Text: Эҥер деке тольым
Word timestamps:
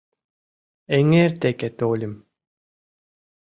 Эҥер 0.97 1.31
деке 1.43 1.67
тольым 1.79 2.13